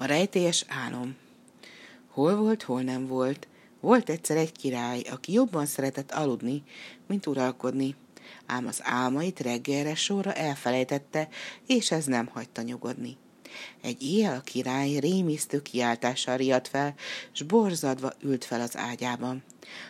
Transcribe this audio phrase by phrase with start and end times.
[0.00, 1.16] A rejtélyes álom.
[2.10, 3.48] Hol volt, hol nem volt.
[3.80, 6.62] Volt egyszer egy király, aki jobban szeretett aludni,
[7.06, 7.94] mint uralkodni.
[8.46, 11.28] Ám az álmait reggelre sorra elfelejtette,
[11.66, 13.16] és ez nem hagyta nyugodni.
[13.82, 16.94] Egy éjjel a király rémisztő kiáltással riadt fel,
[17.32, 19.42] s borzadva ült fel az ágyában.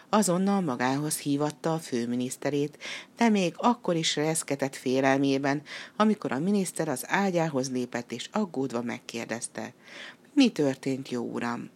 [0.09, 2.79] Azonnal magához hívatta a főminiszterét,
[3.17, 5.63] de még akkor is reszketett félelmében,
[5.97, 9.73] amikor a miniszter az ágyához lépett és aggódva megkérdezte.
[10.35, 11.71] Mi történt, jó uram?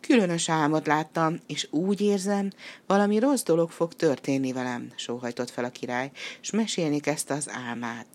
[0.00, 2.50] Különös álmot láttam, és úgy érzem,
[2.86, 8.06] valami rossz dolog fog történni velem, sóhajtott fel a király, és mesélni kezdte az álmát.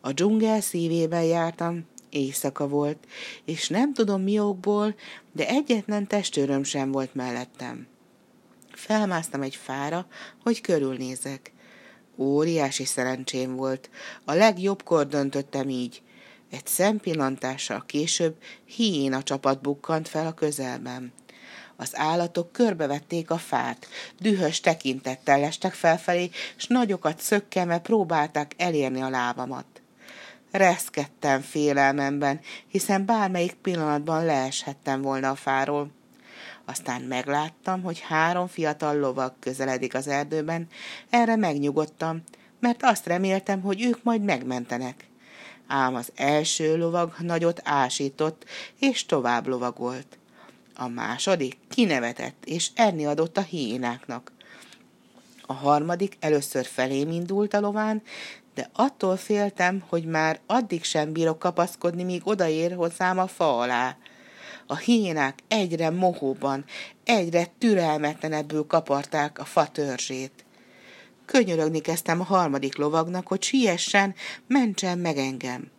[0.00, 3.06] A dzsungel szívében jártam, éjszaka volt,
[3.44, 4.94] és nem tudom mi okból,
[5.32, 7.86] de egyetlen testőröm sem volt mellettem.
[8.72, 10.06] Felmásztam egy fára,
[10.42, 11.52] hogy körülnézek.
[12.16, 13.90] Óriási szerencsém volt.
[14.24, 16.02] A legjobbkor döntöttem így.
[16.50, 21.12] Egy szempillantással később hiéna csapat bukkant fel a közelben.
[21.76, 23.86] Az állatok körbevették a fát,
[24.20, 29.82] dühös tekintettel lestek felfelé, s nagyokat szökkeme próbálták elérni a lábamat.
[30.54, 35.90] Reszkedtem félelmemben, hiszen bármelyik pillanatban leeshettem volna a fáról.
[36.64, 40.68] Aztán megláttam, hogy három fiatal lovag közeledik az erdőben,
[41.10, 42.22] erre megnyugodtam,
[42.60, 45.06] mert azt reméltem, hogy ők majd megmentenek.
[45.66, 48.44] Ám az első lovag nagyot ásított,
[48.78, 50.18] és tovább lovagolt.
[50.74, 54.32] A második kinevetett, és enni adott a hiénáknak.
[55.46, 58.02] A harmadik először felém indult a lován,
[58.54, 63.96] de attól féltem, hogy már addig sem bírok kapaszkodni, míg odaér hozzám a fa alá.
[64.66, 66.64] A hiénák egyre mohóban,
[67.04, 70.44] egyre türelmetlenebbül kaparták a fa törzsét.
[71.24, 74.14] Könyörögni kezdtem a harmadik lovagnak, hogy siessen,
[74.46, 75.70] mentsen meg engem.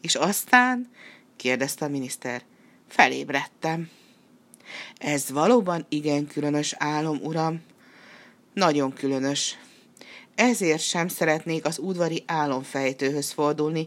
[0.00, 0.90] És aztán,
[1.36, 2.42] kérdezte a miniszter,
[2.88, 3.90] felébredtem.
[4.98, 7.62] Ez valóban igen különös álom, uram.
[8.54, 9.58] Nagyon különös.
[10.40, 13.86] Ezért sem szeretnék az udvari álomfejtőhöz fordulni.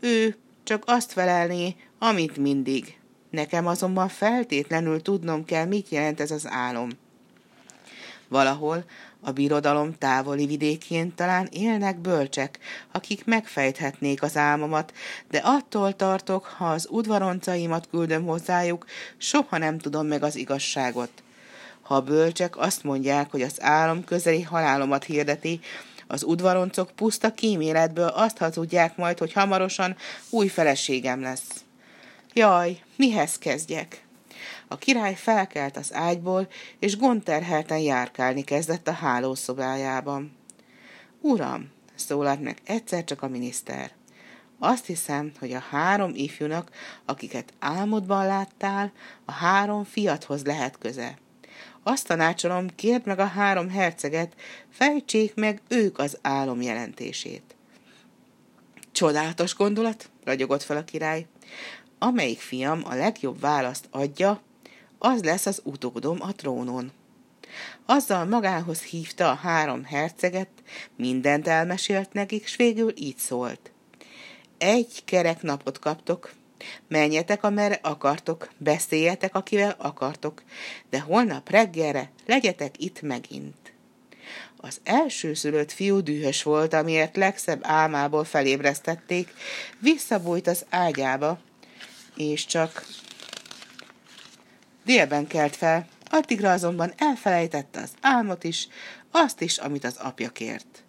[0.00, 2.98] Ő csak azt felelné, amit mindig.
[3.30, 6.90] Nekem azonban feltétlenül tudnom kell, mit jelent ez az álom.
[8.28, 8.84] Valahol
[9.20, 12.58] a birodalom távoli vidékén talán élnek bölcsek,
[12.92, 14.92] akik megfejthetnék az álmomat,
[15.30, 21.10] de attól tartok, ha az udvaroncaimat küldöm hozzájuk, soha nem tudom meg az igazságot.
[21.88, 25.60] Ha a bölcsek azt mondják, hogy az álom közeli halálomat hirdeti,
[26.06, 29.96] az udvaroncok puszta kíméletből azt hazudják majd, hogy hamarosan
[30.30, 31.64] új feleségem lesz.
[32.32, 34.04] Jaj, mihez kezdjek?
[34.68, 40.36] A király felkelt az ágyból, és gonterhelten járkálni kezdett a hálószobájában.
[41.20, 43.90] Uram, szólalt meg egyszer csak a miniszter.
[44.58, 46.70] Azt hiszem, hogy a három ifjúnak,
[47.04, 48.92] akiket álmodban láttál,
[49.24, 51.18] a három fiathoz lehet köze.
[51.82, 54.34] Azt tanácsolom, kérd meg a három herceget,
[54.70, 57.56] fejtsék meg ők az álom jelentését.
[58.92, 61.26] Csodálatos gondolat, ragyogott fel a király.
[61.98, 64.40] Amelyik fiam a legjobb választ adja,
[64.98, 66.92] az lesz az utódom a trónon.
[67.86, 70.48] Azzal magához hívta a három herceget,
[70.96, 73.70] mindent elmesélt nekik, s végül így szólt.
[74.58, 76.32] Egy kerek napot kaptok,
[76.88, 80.42] menjetek, amerre akartok, beszéljetek, akivel akartok,
[80.90, 83.72] de holnap reggelre legyetek itt megint.
[84.56, 89.34] Az első szülött fiú dühös volt, amiért legszebb álmából felébresztették,
[89.78, 91.38] visszabújt az ágyába,
[92.16, 92.86] és csak
[94.84, 98.68] délben kelt fel, addigra azonban elfelejtette az álmot is,
[99.10, 100.82] azt is, amit az apja kért.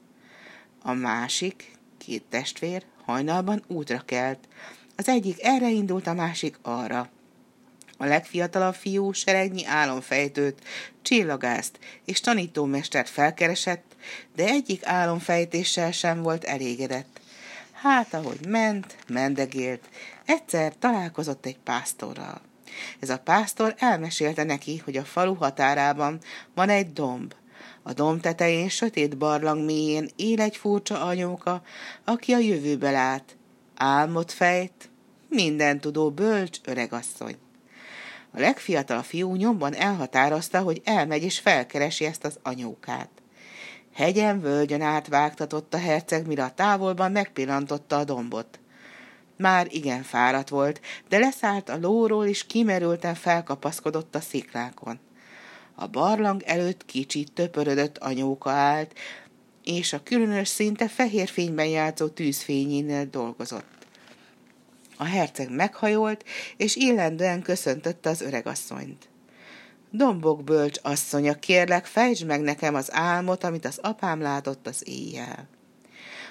[0.82, 4.40] A másik, két testvér, hajnalban útra kelt.
[5.00, 7.10] Az egyik erre indult, a másik arra.
[7.98, 10.62] A legfiatalabb fiú seregnyi álomfejtőt,
[11.02, 13.96] csillagást és tanítómestert felkeresett,
[14.36, 17.20] de egyik álomfejtéssel sem volt elégedett.
[17.72, 19.90] Hát, ahogy ment, mendegélt,
[20.26, 22.42] egyszer találkozott egy pásztorral.
[23.00, 26.20] Ez a pásztor elmesélte neki, hogy a falu határában
[26.56, 27.34] van egy domb.
[27.84, 31.62] A domb tetején sötét barlang mélyén él egy furcsa anyóka,
[32.04, 33.34] aki a jövőbe lát.
[33.82, 34.89] Álmot fejt,
[35.30, 37.36] minden tudó bölcs öregasszony.
[38.32, 43.10] A legfiatalabb fiú nyomban elhatározta, hogy elmegy és felkeresi ezt az anyókát.
[43.94, 48.60] Hegyen, völgyön átvágtatott a herceg, mire a távolban megpillantotta a dombot.
[49.38, 55.00] Már igen fáradt volt, de leszállt a lóról, és kimerülten felkapaszkodott a sziklákon.
[55.76, 58.94] A barlang előtt kicsit töpörödött anyóka állt,
[59.64, 63.79] és a különös szinte fehér fényben játszó tűzfényénél dolgozott.
[65.02, 66.26] A herceg meghajolt,
[66.58, 69.10] és illendően köszöntötte az öregasszonyt.
[69.92, 75.48] Dombok bölcs asszonya, kérlek, fejtsd meg nekem az álmot, amit az apám látott az éjjel.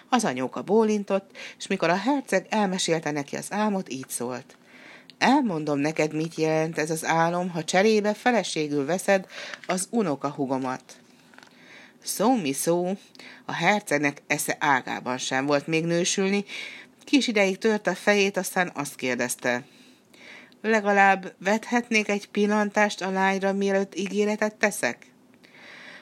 [0.09, 4.57] Az anyóka bólintott, és mikor a herceg elmesélte neki az álmot, így szólt.
[5.19, 9.27] Elmondom neked, mit jelent ez az álom, ha cserébe feleségül veszed
[9.67, 10.83] az unoka hugomat.
[12.03, 12.93] Szó mi szó,
[13.45, 16.45] a hercegnek esze ágában sem volt még nősülni,
[17.09, 19.65] kis ideig tört a fejét, aztán azt kérdezte.
[20.63, 25.07] Legalább vethetnék egy pillantást a lányra, mielőtt ígéretet teszek?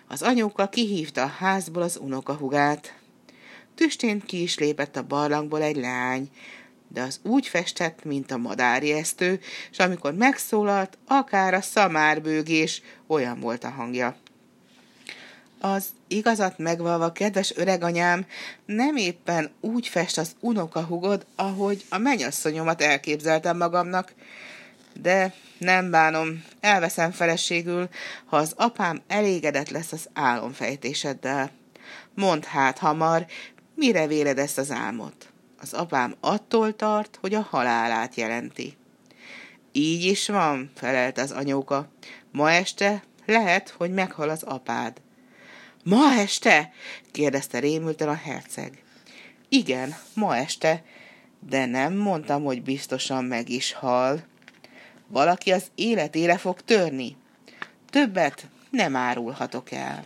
[0.08, 2.94] Az anyuka kihívta a házból az unokahugát.
[3.75, 6.29] Tüstén ki is lépett a barlangból egy lány,
[6.88, 13.64] de az úgy festett, mint a madárjesztő, és amikor megszólalt, akár a szamárbőgés, olyan volt
[13.64, 14.17] a hangja.
[15.61, 18.26] Az igazat megvalva, kedves öreganyám,
[18.67, 24.14] nem éppen úgy fest az unokahugod, ahogy a mennyasszonyomat elképzeltem magamnak,
[25.00, 27.88] de nem bánom, elveszem feleségül,
[28.25, 31.50] ha az apám elégedett lesz az álomfejtéseddel.
[32.14, 33.26] Mondd hát hamar,
[33.75, 35.32] mire véled ezt az álmot?
[35.61, 38.76] Az apám attól tart, hogy a halálát jelenti.
[39.73, 41.88] Így is van, felelt az anyóka.
[42.32, 45.00] Ma este lehet, hogy meghal az apád.
[45.88, 46.72] Ma este?
[47.10, 48.82] kérdezte rémülten a herceg.
[49.48, 50.84] Igen, ma este,
[51.48, 54.24] de nem mondtam, hogy biztosan meg is hal.
[55.06, 57.16] Valaki az életére fog törni.
[57.90, 60.04] Többet nem árulhatok el.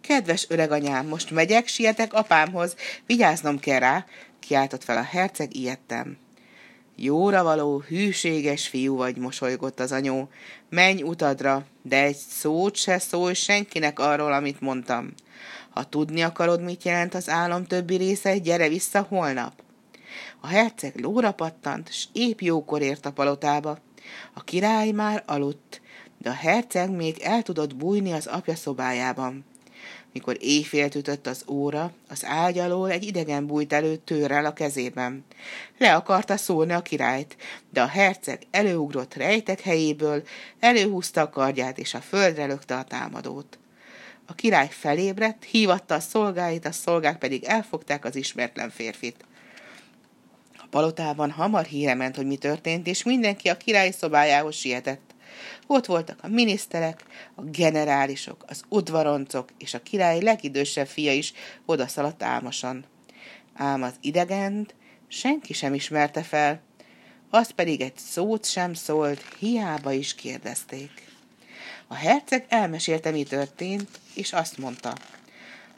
[0.00, 2.74] Kedves öreganyám, most megyek, sietek apámhoz,
[3.06, 4.06] vigyáznom kell rá,
[4.38, 6.18] kiáltott fel a herceg ijedtem.
[7.02, 10.28] Jóra való, hűséges fiú vagy, mosolygott az anyó.
[10.68, 15.12] Menj utadra, de egy szót se szólj senkinek arról, amit mondtam.
[15.70, 19.62] Ha tudni akarod, mit jelent az álom többi része, gyere vissza holnap.
[20.40, 23.78] A herceg lóra pattant, s épp jókor ért a palotába.
[24.34, 25.80] A király már aludt,
[26.18, 29.44] de a herceg még el tudott bújni az apja szobájában.
[30.12, 35.24] Mikor éjfélt ütött az óra, az ágy alól egy idegen bújt elő tőrrel a kezében.
[35.78, 37.36] Le akarta szólni a királyt,
[37.70, 40.22] de a herceg előugrott rejtek helyéből,
[40.60, 43.58] előhúzta a kardját, és a földre lökte a támadót.
[44.26, 49.24] A király felébredt, hívatta a szolgáit, a szolgák pedig elfogták az ismeretlen férfit.
[50.56, 55.09] A palotában hamar híre ment, hogy mi történt, és mindenki a király szobájához sietett.
[55.66, 57.04] Ott voltak a miniszterek,
[57.34, 61.32] a generálisok, az udvaroncok, és a király legidősebb fia is
[61.64, 62.84] odaszaladt álmosan.
[63.54, 64.74] Ám az idegent
[65.08, 66.60] senki sem ismerte fel,
[67.30, 70.90] az pedig egy szót sem szólt, hiába is kérdezték.
[71.86, 74.94] A herceg elmesélte, mi történt, és azt mondta,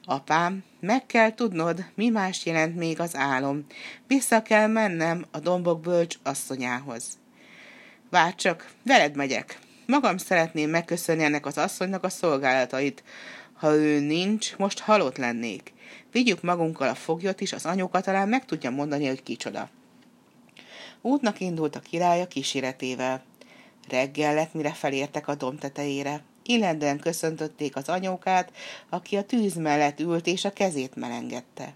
[0.05, 3.67] Apám, meg kell tudnod, mi más jelent még az álom.
[4.07, 7.19] Vissza kell mennem a dombok bölcs asszonyához.
[8.13, 9.59] Várj csak, veled megyek.
[9.87, 13.03] Magam szeretném megköszönni ennek az asszonynak a szolgálatait.
[13.53, 15.73] Ha ő nincs, most halott lennék.
[16.11, 19.69] Vigyük magunkkal a foglyot is, az anyóka talán meg tudja mondani, hogy kicsoda.
[21.01, 23.23] Útnak indult a király a kíséretével.
[23.89, 26.23] Reggel lett, mire felértek a domb tetejére.
[26.45, 28.53] Illendően köszöntötték az anyókát,
[28.89, 31.75] aki a tűz mellett ült és a kezét melengette.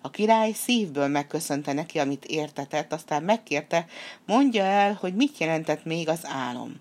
[0.00, 3.86] A király szívből megköszönte neki, amit értetett, aztán megkérte,
[4.26, 6.80] mondja el, hogy mit jelentett még az álom.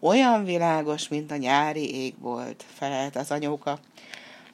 [0.00, 3.78] Olyan világos, mint a nyári ég volt, felelt az anyóka,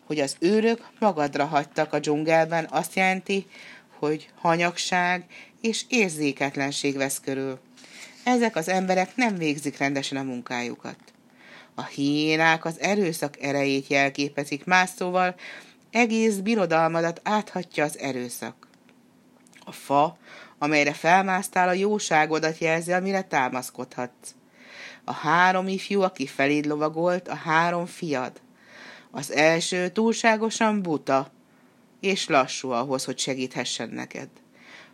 [0.07, 3.47] hogy az őrök magadra hagytak a dzsungelben, azt jelenti,
[3.99, 5.25] hogy hanyagság
[5.61, 7.59] és érzéketlenség vesz körül.
[8.25, 10.97] Ezek az emberek nem végzik rendesen a munkájukat.
[11.75, 15.35] A hiénák az erőszak erejét jelképezik, más szóval
[15.91, 18.69] egész birodalmadat áthatja az erőszak.
[19.65, 20.17] A fa,
[20.59, 24.35] amelyre felmásztál, a jóságodat jelzi, amire támaszkodhatsz.
[25.05, 28.33] A három ifjú, aki feléd lovagolt, a három fiad.
[29.11, 31.31] Az első túlságosan buta,
[32.01, 34.29] és lassú ahhoz, hogy segíthessen neked.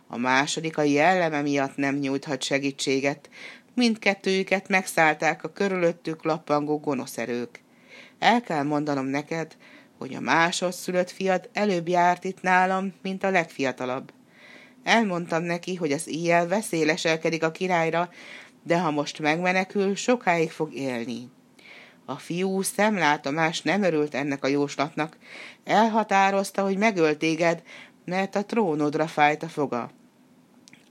[0.07, 3.29] A második a jelleme miatt nem nyújthat segítséget,
[3.73, 7.61] mindkettőjüket megszállták a körülöttük lappangó gonosz erők.
[8.19, 9.57] El kell mondanom neked,
[9.97, 14.11] hogy a másodszülött fiad előbb járt itt nálam, mint a legfiatalabb.
[14.83, 18.09] Elmondtam neki, hogy az éjjel veszélyleselkedik a királyra,
[18.63, 21.29] de ha most megmenekül, sokáig fog élni.
[22.05, 25.17] A fiú szemlátomás nem örült ennek a jóslatnak.
[25.63, 27.61] Elhatározta, hogy megöl téged,
[28.05, 29.91] mert a trónodra fájt a foga.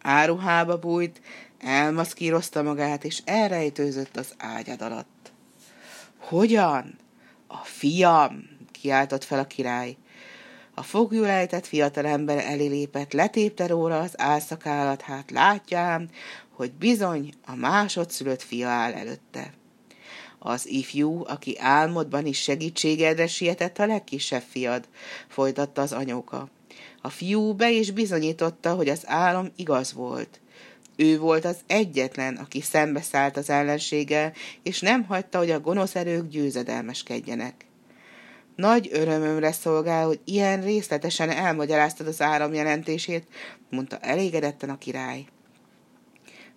[0.03, 1.21] Áruhába bújt,
[1.59, 5.33] elmaszkírozta magát, és elrejtőzött az ágyad alatt.
[6.19, 6.99] Hogyan?
[7.47, 9.97] A fiam, kiáltott fel a király.
[10.75, 16.09] A fogjul ejtett fiatalember elé lépett, letépte róla az álszakállat, hát látjám,
[16.51, 19.53] hogy bizony a másodszülött fia áll előtte.
[20.39, 24.89] Az ifjú, aki álmodban is segítségedre sietett a legkisebb fiad,
[25.29, 26.49] folytatta az anyóka.
[27.03, 30.41] A fiú be is bizonyította, hogy az álom igaz volt.
[30.97, 36.29] Ő volt az egyetlen, aki szembeszállt az ellenséggel, és nem hagyta, hogy a gonosz erők
[36.29, 37.66] győzedelmeskedjenek.
[38.57, 43.27] Nagy örömömre szolgál, hogy ilyen részletesen elmagyaráztad az áram jelentését,
[43.71, 45.25] mondta elégedetten a király.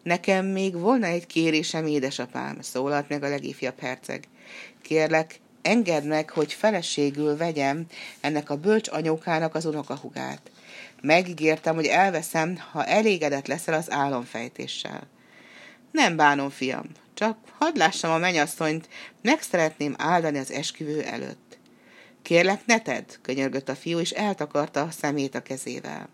[0.03, 4.23] Nekem még volna egy kérésem, édesapám, szólalt meg a legifjabb herceg.
[4.81, 7.85] Kérlek, engedd meg, hogy feleségül vegyem
[8.21, 10.51] ennek a bölcs anyókának az unokahugát.
[11.01, 15.07] Megígértem, hogy elveszem, ha elégedett leszel az álomfejtéssel.
[15.91, 18.89] Nem bánom, fiam, csak hadd lássam a menyasszonyt,
[19.21, 21.58] meg szeretném áldani az esküvő előtt.
[22.21, 26.09] Kérlek, ne tedd, könyörgött a fiú, és eltakarta a szemét a kezével.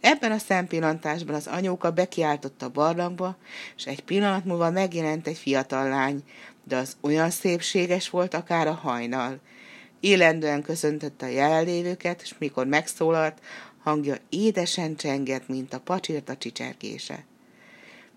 [0.00, 3.36] Ebben a szempillantásban az anyóka bekiáltott a barlangba,
[3.76, 6.22] és egy pillanat múlva megjelent egy fiatal lány,
[6.64, 9.40] de az olyan szépséges volt akár a hajnal.
[10.00, 13.40] Élendően köszöntötte a jelenlévőket, és mikor megszólalt,
[13.82, 17.24] hangja édesen csengett, mint a pacsirta csicserkése.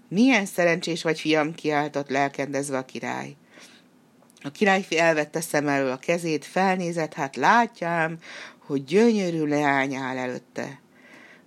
[0.08, 3.36] Milyen szerencsés vagy, fiam, kiáltott lelkendezve a király.
[4.44, 8.18] A királyfi elvette szem elől a kezét, felnézett, hát látjám,
[8.58, 10.80] hogy gyönyörű leány áll előtte.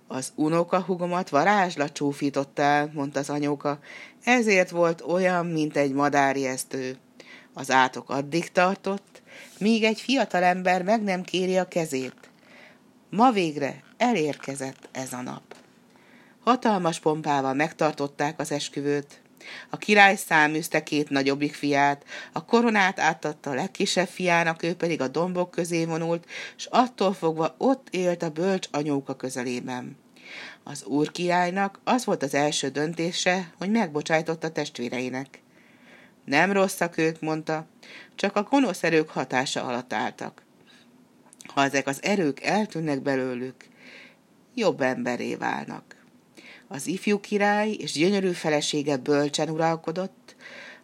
[0.07, 3.79] Az unokahugomat varázslat csúfított el, mondta az anyóka,
[4.23, 6.97] ezért volt olyan, mint egy madárjesztő.
[7.53, 9.21] Az átok addig tartott,
[9.59, 12.29] míg egy fiatalember meg nem kéri a kezét.
[13.09, 15.55] Ma végre elérkezett ez a nap.
[16.43, 19.21] Hatalmas pompával megtartották az esküvőt.
[19.69, 25.07] A király száműzte két nagyobbik fiát, a koronát átadta a legkisebb fiának, ő pedig a
[25.07, 29.97] dombok közé vonult, s attól fogva ott élt a bölcs anyóka közelében.
[30.63, 35.41] Az úr királynak az volt az első döntése, hogy megbocsájtott a testvéreinek.
[36.25, 37.65] Nem rosszak ők, mondta,
[38.15, 40.43] csak a gonosz erők hatása alatt álltak.
[41.53, 43.55] Ha ezek az erők eltűnnek belőlük,
[44.53, 45.94] jobb emberé válnak.
[46.67, 50.35] Az ifjú király és gyönyörű felesége bölcsen uralkodott,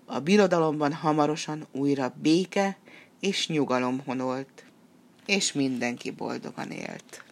[0.06, 2.78] a birodalomban hamarosan újra béke
[3.20, 4.66] és nyugalom honolt,
[5.26, 7.24] és mindenki boldogan élt.